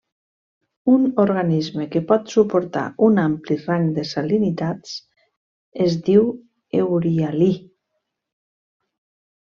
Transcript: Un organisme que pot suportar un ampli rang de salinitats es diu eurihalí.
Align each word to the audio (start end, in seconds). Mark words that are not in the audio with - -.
Un 0.93 1.03
organisme 1.23 1.85
que 1.95 2.01
pot 2.13 2.33
suportar 2.37 2.87
un 3.09 3.21
ampli 3.25 3.59
rang 3.67 3.87
de 3.99 4.07
salinitats 4.15 4.97
es 5.89 6.01
diu 6.11 6.27
eurihalí. 6.83 7.55